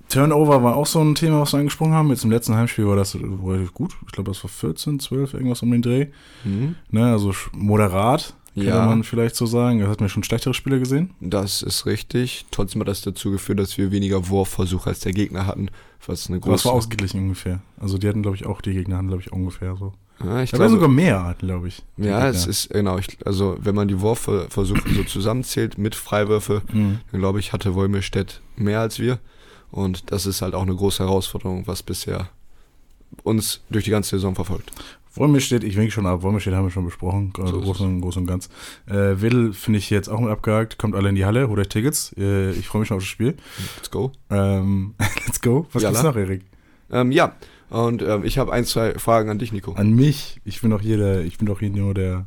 [0.10, 2.10] Turnover war auch so ein Thema, was wir angesprochen haben.
[2.10, 3.94] Jetzt im letzten Heimspiel war das relativ gut.
[4.06, 6.08] Ich glaube, das war 14, 12, irgendwas um den Dreh.
[6.44, 6.76] Mhm.
[6.92, 8.86] Ne, also moderat, könnte Ja.
[8.86, 9.80] man vielleicht so sagen.
[9.80, 11.10] Da hatten wir schon schlechtere Spiele gesehen.
[11.22, 12.46] Das ist richtig.
[12.52, 15.70] Trotzdem hat das dazu geführt, dass wir weniger Wurfversuche als der Gegner hatten.
[16.06, 16.66] Was eine Aber es große.
[16.66, 17.62] war ausgeglichen ungefähr.
[17.80, 19.92] Also die hatten, glaube ich, auch, die Gegner hatten, glaube ich, ungefähr so.
[20.24, 21.84] Ja, ich Da glaube, sogar mehr, glaube ich.
[21.98, 22.98] ja, es ist, genau.
[22.98, 27.00] Ich, also, wenn man die Wurfversuche so zusammenzählt mit Freiwürfe, Mhm.
[27.12, 29.20] dann glaube ich, hatte Wolmirstedt mehr als wir.
[29.72, 32.30] Und das ist halt auch eine große Herausforderung, was bisher
[33.24, 34.72] uns durch die ganze Saison verfolgt.
[35.16, 36.24] Wolmirstedt, ich winke schon ab.
[36.24, 38.50] Wolmirstedt haben wir schon besprochen, So also ist groß, und, groß und ganz.
[38.88, 40.78] Äh, Wedel finde ich jetzt auch mit abgehakt.
[40.78, 42.14] Kommt alle in die Halle, holt euch Tickets.
[42.18, 43.36] Äh, ich freue mich schon auf das Spiel.
[43.78, 44.12] Let's go.
[44.30, 44.94] Ähm,
[45.26, 45.68] let's go.
[45.72, 46.02] Was Jalla.
[46.02, 46.42] gibt's noch, Erik?
[46.92, 47.34] Ähm, ja,
[47.70, 49.74] und ähm, ich habe ein, zwei Fragen an dich, Nico.
[49.74, 50.40] An mich.
[50.46, 52.26] Ich bin doch hier der, ich bin doch hier nur der,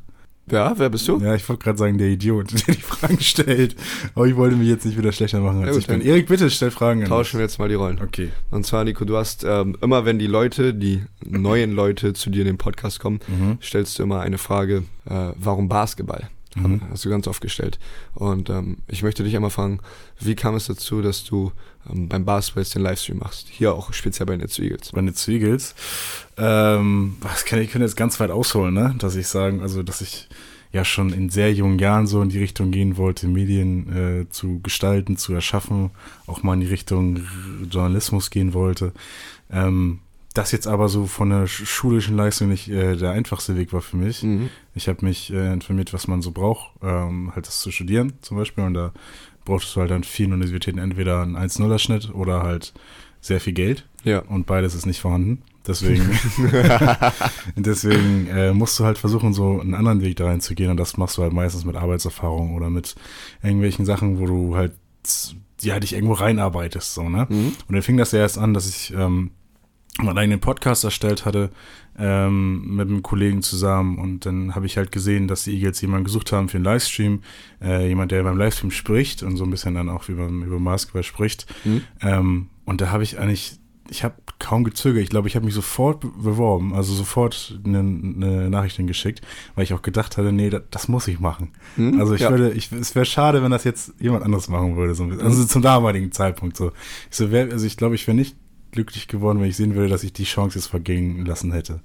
[0.51, 1.19] Ja, wer bist du?
[1.21, 3.77] ja, ich wollte gerade sagen, der Idiot, der die Fragen stellt.
[4.15, 6.01] Aber ich wollte mich jetzt nicht wieder schlechter machen, als Ja, gut, ich bin.
[6.01, 8.01] Erik, bitte stell Fragen an Tauschen wir jetzt mal die Rollen.
[8.03, 8.31] Okay.
[8.51, 12.41] Und zwar, Nico, du hast ähm, immer, wenn die Leute, die neuen Leute zu dir
[12.41, 13.59] in den Podcast kommen, Mhm.
[13.63, 16.29] stellst du immer eine Frage, äh, warum Basketball?
[16.63, 16.83] Mhm.
[16.91, 17.79] Hast du ganz oft gestellt.
[18.15, 19.81] Und ähm, ich möchte dich einmal fragen,
[20.21, 21.53] wie kam es dazu, dass du
[21.91, 23.49] ähm, beim Basketball jetzt den Livestream machst?
[23.49, 24.93] Hier auch speziell bei Netz Eagles.
[24.93, 25.75] Bei den Eagles.
[26.37, 28.95] Ähm, was kann ich, ich könnte jetzt ganz weit ausholen, ne?
[28.99, 30.29] Dass ich sagen, also dass ich
[30.73, 34.61] ja schon in sehr jungen Jahren so in die Richtung gehen wollte, Medien äh, zu
[34.61, 35.91] gestalten, zu erschaffen,
[36.27, 37.21] auch mal in die Richtung
[37.71, 38.93] Journalismus gehen wollte.
[39.51, 40.01] Ähm,
[40.39, 43.81] das jetzt aber so von der sch- schulischen Leistung nicht äh, der einfachste Weg war
[43.83, 44.23] für mich.
[44.23, 44.49] Mhm.
[44.75, 48.37] Ich habe mich äh, informiert, was man so braucht, ähm, halt das zu studieren zum
[48.37, 48.65] Beispiel.
[48.65, 48.93] Und da
[49.45, 52.73] brauchtest du halt an vielen Universitäten entweder einen 1-0er-Schnitt oder halt
[53.21, 53.87] sehr viel Geld.
[54.05, 54.21] Ja.
[54.21, 55.43] Und beides ist nicht vorhanden.
[55.67, 56.09] Deswegen,
[57.57, 60.71] deswegen äh, musst du halt versuchen, so einen anderen Weg da reinzugehen.
[60.71, 62.95] Und das machst du halt meistens mit Arbeitserfahrung oder mit
[63.43, 64.73] irgendwelchen Sachen, wo du halt
[65.61, 66.95] ja, dich irgendwo reinarbeitest.
[66.95, 67.27] So, ne?
[67.29, 67.53] Mhm.
[67.67, 69.33] Und dann fing das ja erst an, dass ich ähm,
[70.01, 71.51] meinen eigenen Podcast erstellt hatte
[71.99, 76.05] ähm, mit einem Kollegen zusammen und dann habe ich halt gesehen, dass die Eagles jemanden
[76.05, 77.23] gesucht haben für einen Livestream,
[77.61, 81.03] äh, jemand, der beim Livestream spricht und so ein bisschen dann auch über, über Basketball
[81.03, 81.47] spricht.
[81.65, 81.83] Mhm.
[82.01, 83.59] Ähm, und da habe ich eigentlich,
[83.91, 85.03] ich habe kaum gezögert.
[85.03, 89.23] Ich glaube, ich habe mich sofort be- beworben, also sofort eine, eine Nachricht hingeschickt,
[89.57, 91.51] weil ich auch gedacht hatte, nee, das, das muss ich machen.
[91.77, 91.99] Mhm.
[91.99, 92.31] Also ich ja.
[92.31, 94.95] würde, ich, es wäre schade, wenn das jetzt jemand anderes machen würde.
[94.95, 95.03] So.
[95.03, 95.27] ein bisschen.
[95.27, 96.71] Also zum damaligen Zeitpunkt so.
[97.11, 98.37] Ich so wär, also ich glaube, ich wäre nicht
[98.73, 101.81] glücklich geworden, wenn ich sehen würde, dass ich die Chance jetzt vergehen lassen hätte.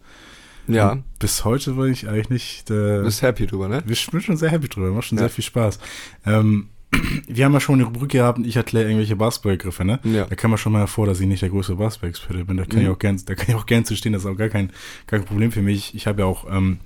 [0.68, 2.70] Ja, Und bis heute war ich eigentlich nicht.
[2.70, 3.84] Äh, du bist happy drüber, ne?
[3.88, 5.24] ich bin schon sehr happy drüber, macht schon Ja.
[5.24, 5.80] sehr viel Spaß.
[6.26, 6.70] Ähm,
[7.28, 10.00] wir haben ja schon eine Rubrik gehabt, ich erkläre irgendwelche Basketballgriffe, ne?
[10.04, 10.26] Ja.
[10.26, 12.56] Da kann man schon mal hervor, dass ich nicht der größte Basketball-Experte bin.
[12.58, 12.86] Da kann Mhm.
[12.86, 14.68] ich auch gern, da kann ich auch gern zu stehen, das ist auch gar kein,
[15.08, 15.96] gar kein Problem für mich.
[15.96, 16.78] Ich habe ja auch ähm,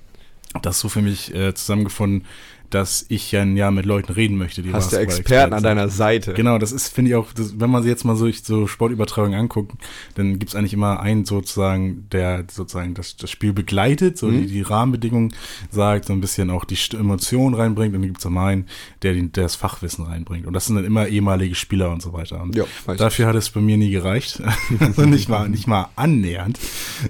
[0.62, 2.24] das so für mich äh, zusammengefunden,
[2.70, 6.34] dass ich ja, ja mit Leuten reden möchte, die Hast du Experten an deiner Seite.
[6.34, 9.38] Genau, das ist, finde ich auch, das, wenn man sich jetzt mal so, so Sportübertragungen
[9.38, 9.72] anguckt,
[10.14, 14.42] dann gibt's eigentlich immer einen sozusagen, der sozusagen das, das Spiel begleitet, so Mhm.
[14.42, 15.32] die, die Rahmenbedingungen
[15.70, 18.66] sagt, so ein bisschen auch die Emotionen reinbringt und dann gibt's immer einen,
[19.02, 20.46] der, den, der das Fachwissen reinbringt.
[20.46, 22.42] Und das sind dann immer ehemalige Spieler und so weiter.
[22.42, 22.64] Und Ja,
[22.96, 24.42] dafür hat es bei mir nie gereicht.
[24.80, 26.58] also nicht mal, nicht mal annähernd.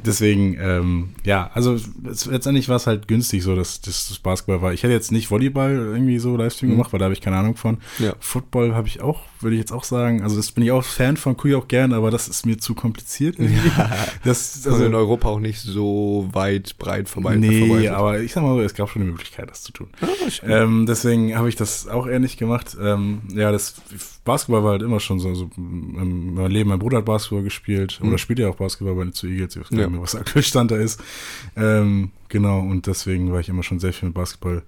[0.07, 4.63] Deswegen, ähm, ja, also es, letztendlich war es halt günstig so, dass, dass das Basketball
[4.63, 4.73] war.
[4.73, 6.75] Ich hätte jetzt nicht Volleyball irgendwie so Livestream Mhm.
[6.75, 7.79] gemacht, weil da habe ich keine Ahnung von.
[7.99, 8.15] Ja.
[8.21, 10.23] Football habe ich auch, würde ich jetzt auch sagen.
[10.23, 12.59] Also das bin ich auch Fan von, gucke ich auch gern, aber das ist mir
[12.59, 13.37] zu kompliziert.
[13.39, 13.71] irgendwie.
[14.25, 17.09] Das, Also in Europa auch nicht so weit, breit nee,
[17.61, 17.91] verbreitet.
[17.93, 19.89] aber ich sag mal so, es gab schon eine Möglichkeit, das zu tun.
[20.01, 20.07] Ah.
[20.47, 22.77] Ähm, deswegen habe ich das auch eher nicht gemacht.
[22.81, 23.75] Ähm, ja, das
[24.25, 25.35] Basketball war halt immer schon so.
[25.35, 29.11] so ähm, mein Leben, mein Bruder hat Basketball gespielt oder spielt ja auch Basketball bei
[29.11, 29.57] zu Eagles.
[29.57, 29.81] Ich weiß gar Mhm.
[29.81, 29.87] Ja.
[29.87, 31.01] nicht mehr, was der aktuelle Stand da ist.
[31.57, 34.63] Ähm, genau, und deswegen war ich immer schon sehr viel mit Basketball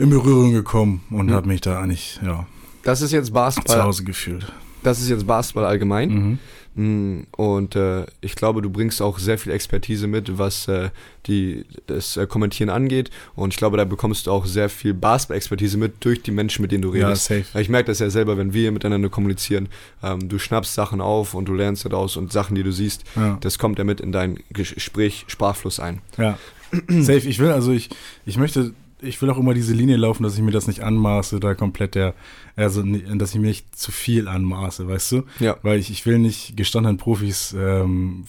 [0.00, 1.32] in Berührung gekommen und Mhm.
[1.32, 2.46] habe mich da eigentlich ja,
[2.82, 3.82] das ist jetzt zu Basketball.
[3.82, 4.50] Hause gefühlt.
[4.82, 6.08] Das ist jetzt Basketball allgemein.
[6.10, 6.38] Mhm.
[6.76, 10.90] Mm, Und äh, ich glaube, du bringst auch sehr viel Expertise mit, was äh,
[11.26, 13.10] die, das äh, Kommentieren angeht.
[13.34, 16.70] Und ich glaube, da bekommst du auch sehr viel Basketball-Expertise mit durch die Menschen, mit
[16.70, 17.24] denen du Ja, redest.
[17.26, 17.44] safe.
[17.52, 19.68] Weil Ich merke das ja selber, wenn wir miteinander kommunizieren.
[20.02, 23.36] Ähm, du schnappst Sachen auf und du lernst daraus und Sachen, die du siehst, Ja.
[23.40, 26.00] das kommt ja mit in dein Gespräch, Sprachfluss ein.
[26.18, 26.38] Ja.
[26.88, 27.16] Safe.
[27.28, 27.90] Ich will, also ich,
[28.24, 31.40] ich möchte, ich will auch immer diese Linie laufen, dass ich mir das nicht anmaße,
[31.40, 32.14] da komplett der,
[32.56, 35.22] also dass ich mir nicht zu viel anmaße, weißt du?
[35.38, 35.56] Ja.
[35.62, 38.24] Weil ich, ich will nicht gestandenen Profis ähm,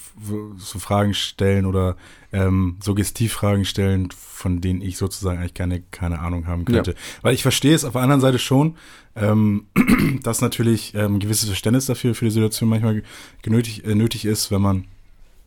[0.56, 1.96] so Fragen stellen oder
[2.32, 6.94] ähm, Suggestivfragen stellen, von denen ich sozusagen eigentlich keine, keine Ahnung haben könnte.
[7.20, 8.76] Weil ich verstehe es auf der anderen Seite schon,
[9.14, 9.66] ähm,
[10.22, 13.02] dass natürlich ähm, ein gewisses Verständnis dafür für die Situation manchmal
[13.42, 14.84] genötig, äh, nötig ist, wenn man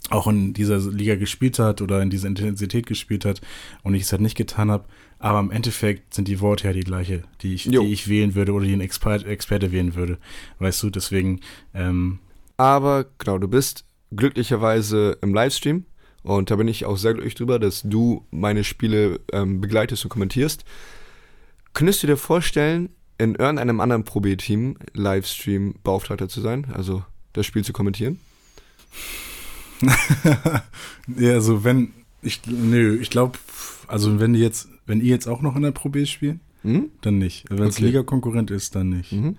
[0.09, 3.41] auch in dieser Liga gespielt hat oder in dieser Intensität gespielt hat
[3.83, 4.85] und ich es halt nicht getan habe.
[5.19, 8.53] Aber im Endeffekt sind die Worte ja die gleiche, die ich, die ich wählen würde
[8.53, 10.17] oder die ein Expert, Experte wählen würde.
[10.59, 11.39] Weißt du, deswegen,
[11.73, 12.19] ähm,
[12.57, 15.85] Aber genau, du bist glücklicherweise im Livestream
[16.23, 20.09] und da bin ich auch sehr glücklich drüber, dass du meine Spiele ähm, begleitest und
[20.09, 20.65] kommentierst.
[21.73, 27.45] Könntest du dir vorstellen, in irgendeinem anderen Pro B-Team Livestream Beauftragter zu sein, also das
[27.45, 28.19] Spiel zu kommentieren?
[31.17, 31.89] ja, also wenn,
[32.21, 33.37] ich, nö, ich glaube,
[33.87, 36.89] also wenn die jetzt, wenn ihr jetzt auch noch in der Pro B spielen, Mhm.
[37.01, 37.45] dann nicht.
[37.49, 37.85] Wenn es Okay.
[37.85, 39.11] Liga-Konkurrent ist, dann nicht.
[39.11, 39.37] Mhm.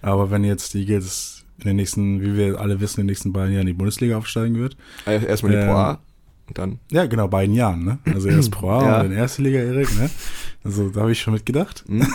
[0.00, 3.32] Aber wenn jetzt die Eagles in den nächsten, wie wir alle wissen, in den nächsten
[3.34, 6.00] beiden Jahren in die Bundesliga aufsteigen wird, Äh, Erstmal die Ähm, Pro A
[6.48, 6.78] und dann.
[6.90, 7.98] Ja, genau, beiden Jahren, ne?
[8.06, 8.96] Also erst Pro A Ja.
[8.96, 10.08] und dann erste Liga, Erik, ne?
[10.64, 11.84] Also da habe ich schon mitgedacht.
[11.88, 12.06] Mhm.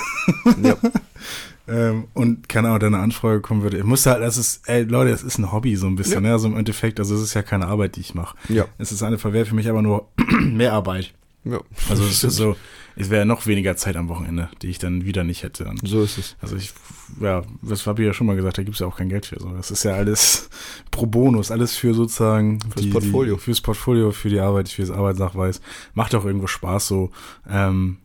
[0.63, 0.75] ja.
[1.67, 3.77] Ähm, und keine Ahnung, deine Anfrage kommen würde.
[3.77, 6.29] Ich musste halt, das ist, ey, Leute, das ist ein Hobby so ein bisschen, Ja.
[6.29, 6.31] ne?
[6.31, 8.37] Also im Endeffekt, also es ist ja keine Arbeit, die ich mache.
[8.49, 8.65] Ja.
[8.77, 10.07] Es ist eine Verwehr für mich aber nur
[10.41, 11.13] mehr Arbeit.
[11.43, 11.59] ja.
[11.89, 12.55] Also es ist so,
[12.95, 15.65] es wäre noch weniger Zeit am Wochenende, die ich dann wieder nicht hätte.
[15.65, 16.35] Und So ist es.
[16.41, 16.73] also ich,
[17.19, 19.39] ja, das habe ich ja schon mal gesagt, da gibt's ja auch kein Geld für.
[19.39, 19.49] So.
[19.49, 20.49] Das ist ja alles
[20.91, 23.35] pro Bonus, alles für sozusagen Fürs Portfolio.
[23.35, 25.59] Die, fürs Portfolio, für die Arbeit, für das Arbeitsnachweis.
[25.93, 27.11] Macht auch irgendwo Spaß so.
[27.47, 27.97] Ähm,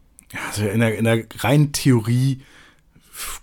[0.49, 2.41] also in der, in der reinen Theorie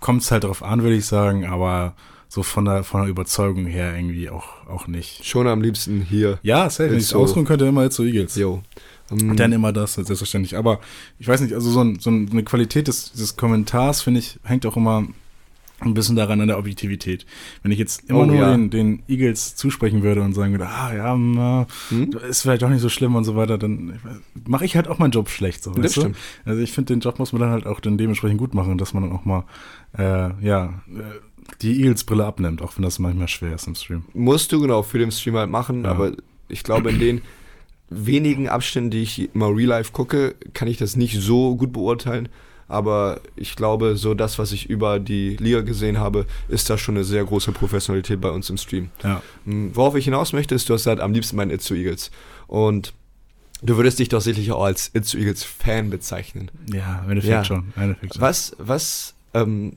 [0.00, 1.94] kommt's halt drauf an, würde ich sagen, aber
[2.28, 5.24] so von der, von der Überzeugung her irgendwie auch, auch nicht.
[5.26, 6.38] Schon am liebsten hier.
[6.42, 6.90] Ja, safe.
[6.90, 7.18] Wenn ich so.
[7.18, 8.36] ausruhen könnte, immer jetzt so Eagles.
[8.36, 8.62] Jo.
[9.10, 10.56] Ähm, Dann immer das, selbstverständlich.
[10.56, 10.80] Aber
[11.18, 14.64] ich weiß nicht, also so, ein, so eine Qualität des, des Kommentars, finde ich, hängt
[14.64, 15.06] auch immer
[15.80, 17.24] ein bisschen daran an der Objektivität.
[17.62, 18.50] Wenn ich jetzt immer Oh, nur ja.
[18.52, 22.10] den, den Eagles zusprechen würde und sagen würde, ah ja, na, Hm?
[22.28, 23.98] ist vielleicht doch nicht so schlimm und so weiter, dann
[24.46, 25.62] mache ich halt auch meinen Job schlecht.
[25.62, 26.00] So, Das weißt du?
[26.02, 26.16] stimmt.
[26.44, 28.92] Also ich finde, den Job muss man dann halt auch dann dementsprechend gut machen, dass
[28.94, 29.44] man dann auch mal,
[29.98, 31.02] äh, ja, äh,
[31.62, 34.04] die Eagles-Brille abnimmt, auch wenn das manchmal schwer ist im Stream.
[34.14, 35.90] Musst du genau für den Stream halt machen, Ja.
[35.90, 36.12] aber
[36.48, 37.20] ich glaube, in den
[37.88, 42.28] wenigen Abständen, die ich immer Real Life gucke, kann ich das nicht so gut beurteilen.
[42.70, 46.94] Aber ich glaube, so das, was ich über die Liga gesehen habe, ist da schon
[46.94, 48.90] eine sehr große Professionalität bei uns im Stream.
[49.02, 49.22] Ja.
[49.44, 52.12] Hm, Worauf ich hinaus möchte, ist, du hast halt am liebsten meinen Itzu Eagles.
[52.46, 52.92] Und
[53.60, 56.48] du würdest dich doch sicherlich auch als Itzu Eagles Fan bezeichnen.
[56.72, 57.44] Ja, im Endeffekt Ja.
[57.44, 57.72] schon.
[57.74, 58.22] Im Endeffekt schon.
[58.22, 59.72] Was, was ähm,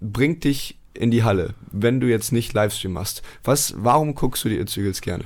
[0.00, 3.20] bringt dich in die Halle, wenn du jetzt nicht Livestream machst?
[3.44, 5.24] Was, warum guckst du die Itzu Eagles gerne?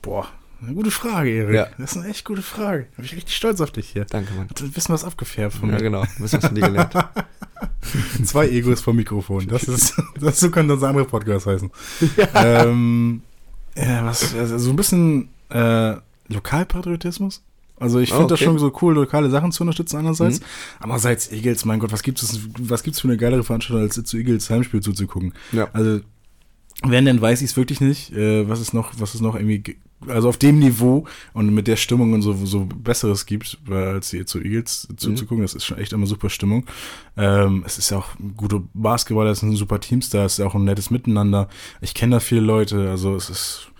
[0.00, 0.28] Boah,
[0.62, 1.54] eine gute Frage, Erik.
[1.54, 1.66] Ja.
[1.78, 2.86] Das ist eine echt gute Frage.
[2.90, 4.04] Da bin ich richtig stolz auf dich hier.
[4.04, 4.48] Danke, Mann.
[4.60, 5.82] Ein bisschen was abgefärbt von Ja, mir.
[5.82, 6.04] genau.
[6.18, 6.92] Was hast du von dir gelernt?
[8.24, 9.46] Zwei Egos vom Mikrofon.
[9.48, 11.70] Das ist, das so könnte unser anderer Podcast heißen.
[12.34, 13.22] ähm,
[13.76, 15.94] ja, was, also so ein bisschen äh,
[16.28, 17.42] Lokalpatriotismus.
[17.78, 18.44] Also ich finde das okay.
[18.44, 20.40] schon so cool, lokale Sachen zu unterstützen einerseits.
[20.40, 20.44] Mhm.
[20.80, 24.16] Andererseits Eagles, mein Gott, was gibt es was gibt's für eine geilere Veranstaltung, als zu
[24.18, 25.32] Eagles Heimspiel zuzugucken?
[25.52, 25.68] Ja.
[25.72, 26.00] Also,
[26.82, 28.12] wenn, dann weiß ich es wirklich nicht.
[28.12, 29.76] Äh, was ist noch, was ist noch irgendwie ge-
[30.08, 34.10] also auf dem Niveau und mit der Stimmung und so, so Besseres gibt, weil als
[34.10, 36.64] die zu Eagles zuzugucken, das ist schon echt immer super Stimmung.
[37.16, 40.38] Ähm, es ist ja auch ein guter Basketball, es sind super Teams da, es ist
[40.38, 41.48] ja auch ein nettes Miteinander.
[41.80, 43.70] Ich kenne da viele Leute, also es ist,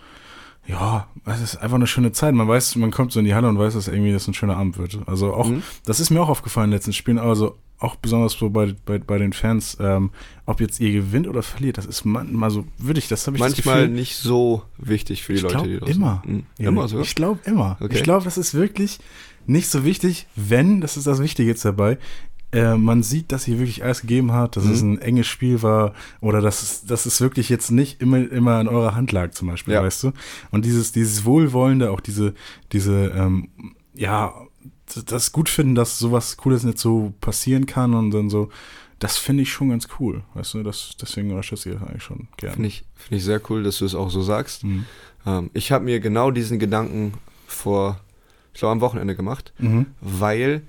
[0.67, 2.35] ja, es ist einfach eine schöne Zeit.
[2.35, 4.57] Man weiß, man kommt so in die Halle und weiß, dass irgendwie das ein schöner
[4.57, 4.99] Abend wird.
[5.07, 5.63] Also auch, Mhm.
[5.87, 8.99] das ist mir auch aufgefallen in den letzten Spielen, also auch besonders so bei, bei,
[8.99, 10.11] bei den Fans, ähm,
[10.47, 13.53] ob jetzt ihr gewinnt oder verliert, das ist manchmal so würdig, das habe ich das
[13.57, 16.23] Manchmal Gefühl, nicht so wichtig für die ich Leute, die draußen immer.
[16.59, 17.05] Ja, Immer sogar?
[17.05, 17.77] Ich glaube immer.
[17.81, 17.97] Okay.
[17.97, 18.99] Ich glaube, das ist wirklich
[19.47, 21.99] nicht so wichtig, wenn, das ist das Wichtige jetzt dabei,
[22.53, 24.73] äh, man sieht, dass sie wirklich alles gegeben hat, dass Mhm.
[24.73, 28.61] es ein enges Spiel war oder dass es, dass es wirklich jetzt nicht immer, immer
[28.61, 29.83] in eurer Hand lag, zum Beispiel, Ja.
[29.83, 30.13] weißt du?
[30.51, 32.35] Und dieses, dieses Wohlwollende, auch diese,
[32.73, 33.49] diese, ähm,
[33.95, 34.35] ja,
[35.07, 38.49] das- gut finden, dass sowas Cooles nicht so passieren kann und dann so,
[38.99, 40.63] das finde ich schon ganz cool, weißt du?
[40.63, 42.55] Das, deswegen unterstütze ich das eigentlich schon gerne.
[42.55, 44.65] Finde ich, finde ich sehr cool, dass du es auch so sagst.
[44.65, 44.85] Mhm.
[45.27, 47.15] Ähm, ich habe mir genau diesen Gedanken
[47.47, 48.01] vor,
[48.53, 49.87] ich glaube, am Wochenende gemacht, Mhm.
[50.01, 50.63] weil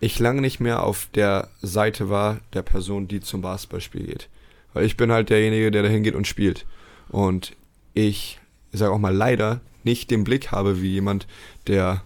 [0.00, 4.28] ich lange nicht mehr auf der Seite war der Person, die zum Basketballspiel geht.
[4.72, 6.64] Weil ich bin halt derjenige, der dahin geht und spielt.
[7.08, 7.56] Und
[7.94, 8.38] ich,
[8.70, 11.26] ich sage auch mal leider, nicht den Blick habe wie jemand,
[11.66, 12.02] der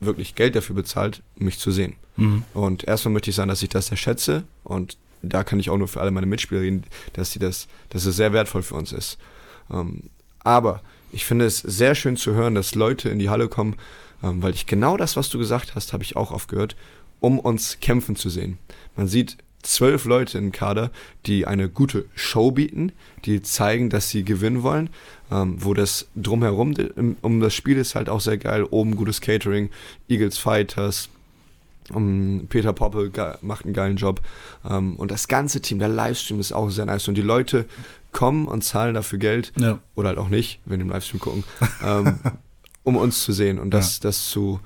[0.00, 1.94] wirklich Geld dafür bezahlt, mich zu sehen.
[2.16, 2.42] Mhm.
[2.54, 5.76] Und erstmal möchte ich sagen, dass ich das sehr schätze und da kann ich auch
[5.76, 8.92] nur für alle meine Mitspieler reden, dass sie das, dass es sehr wertvoll für uns
[8.92, 9.18] ist.
[9.70, 10.04] Ähm,
[10.40, 10.80] aber
[11.12, 13.76] ich finde es sehr schön zu hören, dass Leute in die Halle kommen,
[14.22, 16.76] ähm, weil ich genau das, was du gesagt hast, habe ich auch oft gehört,
[17.20, 18.58] um uns kämpfen zu sehen.
[18.96, 20.90] Man sieht zwölf Leute im Kader,
[21.26, 22.92] die eine gute Show bieten,
[23.24, 24.90] die zeigen, dass sie gewinnen wollen,
[25.30, 26.74] ähm, wo das drumherum
[27.22, 28.64] um das Spiel ist halt auch sehr geil.
[28.64, 29.70] Oben gutes Catering,
[30.08, 31.08] Eagles Fighters,
[31.92, 33.10] um, Peter Poppe
[33.42, 34.20] macht einen geilen Job.
[34.68, 37.08] Ähm, und das ganze Team, der Livestream ist auch sehr nice.
[37.08, 37.66] Und die Leute
[38.12, 39.78] kommen und zahlen dafür Geld, Ja.
[39.94, 41.44] oder halt auch nicht, wenn die im Livestream gucken,
[41.84, 42.18] ähm,
[42.84, 44.60] um uns zu sehen und das, das zu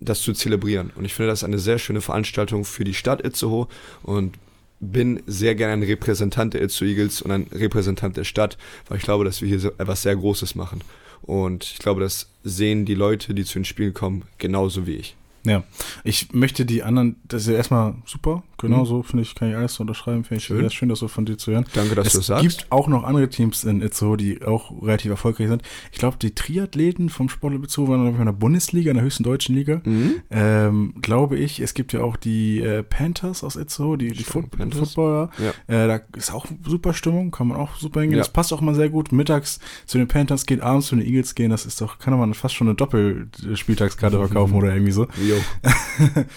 [0.00, 0.90] das zu zelebrieren.
[0.94, 3.66] Und ich finde das eine sehr schöne Veranstaltung für die Stadt Itzehoe
[4.02, 4.38] und
[4.80, 8.56] bin sehr gerne ein Repräsentant der Itzehoe Eagles und ein Repräsentant der Stadt,
[8.88, 10.82] weil ich glaube, dass wir hier so etwas sehr Großes machen.
[11.22, 15.16] Und ich glaube, das sehen die Leute, die zu den Spielen kommen, genauso wie ich.
[15.44, 15.64] Ja,
[16.04, 19.56] ich möchte die anderen, das ist ja erstmal super, genau so, finde ich, kann ich
[19.56, 20.60] alles unterschreiben, finde ich Schön.
[20.60, 21.64] sehr schön, das so von dir zu hören.
[21.74, 22.42] Danke, dass du es es sagst.
[22.42, 25.62] gibt auch noch andere Teams in Itzehoe, die auch relativ erfolgreich sind.
[25.92, 29.54] Ich glaube, die Triathleten vom Sportler Itzehoe waren in der Bundesliga, in der höchsten deutschen
[29.54, 29.80] Liga.
[29.84, 30.16] Mhm.
[30.30, 34.50] Ähm, glaube ich, es gibt ja auch die äh, Panthers aus Itzehoe, die, die Foot
[34.50, 34.94] Panthers.
[34.94, 35.30] Footballer.
[35.38, 35.84] Ja.
[35.84, 38.18] Äh, da ist auch super Stimmung, kann man auch super hingehen.
[38.18, 38.24] Ja.
[38.24, 39.12] Das passt auch mal sehr gut.
[39.12, 41.50] Mittags zu den Panthers gehen, abends zu den Eagles gehen.
[41.50, 45.06] Das ist doch, kann man fast schon eine Doppelspieltagskarte verkaufen oder irgendwie so.
[45.22, 45.36] Jo.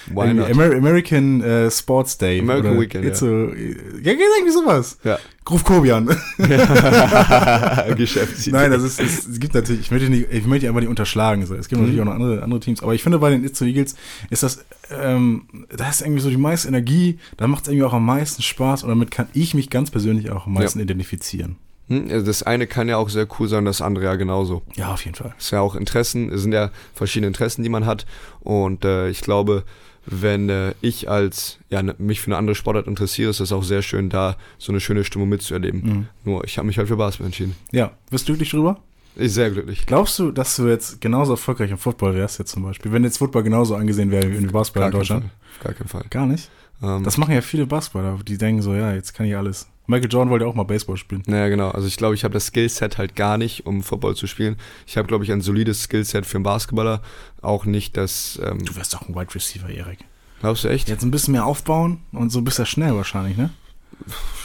[0.13, 2.39] Why American äh, Sports Day.
[2.39, 3.11] American oder Weekend, ja.
[3.11, 3.55] Itzehoe,
[4.01, 4.11] ja.
[4.11, 4.97] Ja, irgendwie sowas.
[5.03, 5.17] Ja.
[5.49, 6.07] Ruf Kobian.
[7.95, 8.51] Geschäftsidee.
[8.55, 11.45] Nein, das ist, es, gibt natürlich, ich möchte nicht, ich möchte aber nicht unterschlagen.
[11.45, 11.55] So.
[11.55, 11.87] Es gibt Mhm.
[11.87, 13.95] natürlich auch noch andere, andere Teams, aber ich finde bei den Itzo Eagles
[14.29, 15.43] ist das, ähm,
[15.75, 18.83] da ist irgendwie so die meiste Energie, da macht es irgendwie auch am meisten Spaß
[18.83, 21.57] und damit kann ich mich ganz persönlich auch am meisten identifizieren.
[21.87, 24.61] Hm, Das eine kann ja auch sehr cool sein, das andere ja genauso.
[24.75, 25.33] Ja, auf jeden Fall.
[25.37, 28.05] Es ist ja auch Interessen, es sind ja verschiedene Interessen, die man hat.
[28.41, 29.63] Und äh, ich glaube,
[30.05, 33.63] wenn äh, ich als ja ne, mich für eine andere Sportart interessiere, ist es auch
[33.63, 35.81] sehr schön, da so eine schöne Stimmung mitzuerleben.
[35.83, 36.07] Mhm.
[36.23, 37.55] Nur ich habe mich halt für Basketball entschieden.
[37.71, 38.79] Ja, bist du glücklich drüber?
[39.15, 39.85] Ich sehr glücklich.
[39.85, 42.91] Glaubst du, dass du jetzt genauso erfolgreich im Football wärst jetzt zum Beispiel?
[42.91, 45.23] Wenn jetzt Football genauso angesehen wäre wie in Basketball in keinen Deutschland?
[45.23, 45.63] Fall.
[45.63, 46.05] Gar keinen Fall.
[46.09, 46.49] Gar nicht.
[46.81, 49.67] Ähm, Das machen ja viele Basketballer, die denken so, ja, jetzt kann ich alles.
[49.91, 51.21] Michael Jordan wollte auch mal Baseball spielen.
[51.27, 51.69] naja, genau.
[51.69, 54.55] Also ich glaube, ich habe das Skillset halt gar nicht, um Football zu spielen.
[54.87, 57.01] Ich habe, glaube ich, ein solides Skillset für einen Basketballer.
[57.41, 58.39] Auch nicht das.
[58.43, 59.99] Ähm, Du wärst doch ein Wide Receiver, Erik.
[60.39, 60.89] glaubst du echt?
[60.89, 63.51] Jetzt ein bisschen mehr aufbauen und so bist du schnell wahrscheinlich, ne?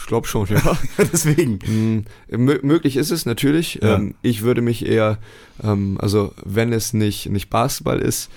[0.01, 0.77] Ich glaube schon, ja.
[1.11, 2.05] Deswegen.
[2.29, 3.79] Mm, mö- möglich ist es natürlich.
[3.81, 3.95] Ja.
[3.95, 5.17] Ähm, ich würde mich eher,
[5.63, 8.29] ähm, also wenn es nicht, nicht Basketball ist,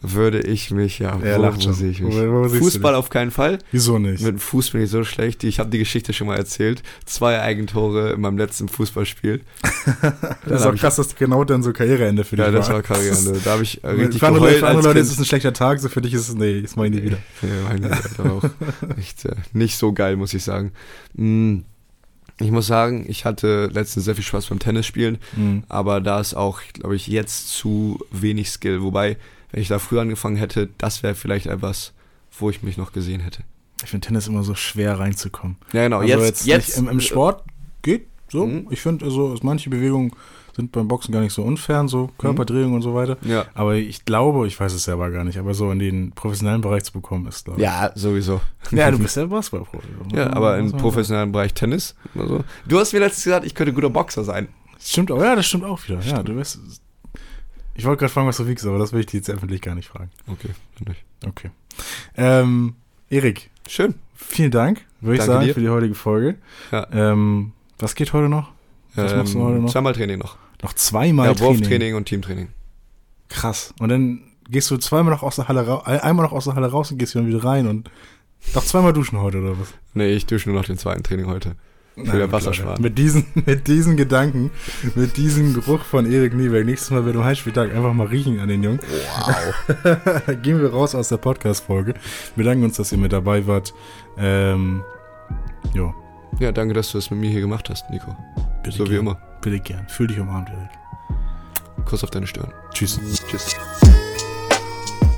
[0.00, 2.14] würde ich mich, ja, Er wo, wo sehe ich mich?
[2.14, 3.58] Wo- wo Fußball auf keinen Fall.
[3.72, 4.22] Wieso nicht?
[4.22, 5.42] Mit dem Fuß bin ich so schlecht.
[5.44, 6.82] Ich habe die Geschichte schon mal erzählt.
[7.04, 9.40] Zwei Eigentore in meinem letzten Fußballspiel.
[10.46, 12.76] das ist auch krass, dass genau dann so Karriereende für dich Ja, das war.
[12.76, 13.40] war Karriereende.
[13.44, 15.80] Da habe ich richtig für andere, geheult für andere Leute ist es ein schlechter Tag,
[15.80, 17.18] so für dich ist es, nee, das mach ich nie wieder.
[17.42, 18.44] Ja, mein Gott, aber auch
[18.98, 20.72] echt äh, nicht so geil, muss ich sagen.
[21.14, 21.58] Mm,
[22.40, 25.18] Ich muss sagen, ich hatte letztens sehr viel Spaß beim Tennisspielen.
[25.36, 25.64] Mhm.
[25.68, 28.82] aber da ist auch, glaube ich, jetzt zu wenig Skill.
[28.82, 29.16] Wobei,
[29.50, 31.92] wenn ich da früher angefangen hätte, das wäre vielleicht etwas,
[32.38, 33.42] wo ich mich noch gesehen hätte.
[33.82, 35.56] Ich finde Tennis immer so schwer reinzukommen.
[35.72, 36.00] Ja, genau.
[36.00, 37.44] Also jetzt, jetzt, nicht im, im Sport
[37.82, 38.46] geht so.
[38.46, 38.66] Mhm.
[38.70, 40.12] Ich finde, also manche Bewegungen
[40.58, 43.16] sind beim Boxen gar nicht so unfern, so Körperdrehung und so weiter.
[43.22, 43.46] Ja.
[43.54, 46.82] Aber ich glaube, ich weiß es selber gar nicht, aber so in den professionellen Bereich
[46.82, 47.64] zu bekommen ist, glaube ich.
[47.64, 48.40] Ja, sowieso.
[48.72, 49.86] Ja, du bist ja Basketballprofi.
[50.12, 51.94] Ja, aber im professionellen Bereich Tennis.
[52.18, 52.42] Also.
[52.66, 54.48] Du hast mir letztens gesagt, ich könnte guter Boxer sein.
[54.80, 56.00] Stimmt auch, ja, das stimmt auch wieder.
[56.00, 56.58] Ja, du bist.
[57.78, 59.76] Ich wollte gerade fragen, was du wiegst, aber das will ich dir jetzt öffentlich gar
[59.76, 60.10] nicht fragen.
[60.26, 61.04] Okay, dann nicht.
[61.24, 61.50] Okay.
[62.16, 62.74] Ähm,
[63.08, 63.94] Erik, Schön.
[64.16, 65.54] vielen Dank, würde ich sagen, dir.
[65.54, 66.34] für die heutige Folge.
[66.72, 66.88] Ja.
[66.92, 68.50] Ähm, was geht heute noch?
[68.96, 69.70] Was machst du heute noch?
[69.70, 70.36] Zweimal Training noch.
[70.60, 71.60] Noch zweimal ja, Training.
[71.60, 72.48] Wurftraining und Teamtraining.
[73.28, 73.72] Krass.
[73.78, 76.66] Und dann gehst du zweimal noch aus der Halle raus, einmal noch aus der Halle
[76.66, 77.88] raus und gehst dann wieder rein und
[78.54, 79.68] noch zweimal duschen heute oder was?
[79.94, 81.54] Nee, ich dusche nur noch den zweiten Training heute.
[82.06, 82.70] Wassersparen.
[82.70, 82.82] Leute.
[82.82, 84.50] Mit diesen, mit diesen Gedanken,
[84.94, 88.48] mit diesem Geruch von Erik Nieberg, nächstes Mal, wenn du Heimspieltag einfach mal riechen an
[88.48, 88.80] den Jungen.
[88.80, 90.36] Wow.
[90.42, 91.94] Gehen wir raus aus der Podcast-Folge.
[92.36, 93.72] Wir danken uns, dass ihr mit dabei wart.
[94.16, 94.82] Ähm,
[95.74, 95.94] jo,
[96.38, 98.14] Ja, danke, dass du das mit mir hier gemacht hast, Nico.
[98.62, 99.00] bitte So wie gern.
[99.00, 99.18] immer.
[99.40, 99.86] Bitte gern.
[99.88, 101.84] Fühl dich umarmt, Erik.
[101.86, 102.52] Kuss auf deine Stirn.
[102.74, 102.98] Tschüss.
[103.30, 103.54] Tschüss.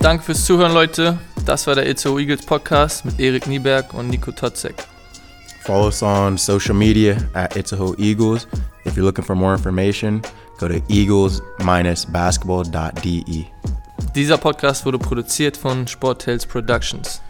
[0.00, 1.18] Danke fürs Zuhören, Leute.
[1.44, 4.74] Das war der Itzo Eagles Podcast mit Erik Nieberg und Nico Totzek.
[5.70, 8.48] Follow us on social media at Itzaho Eagles.
[8.85, 10.20] If you're looking for more information,
[10.59, 13.46] go to eagles-basketball.de.
[14.16, 17.20] Dieser Podcast wurde produziert von Sporttales Productions.